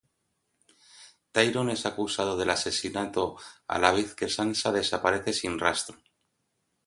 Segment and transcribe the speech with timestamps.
[1.31, 5.99] Tyrion es acusado del asesinato a la vez que Sansa desaparece sin rastro.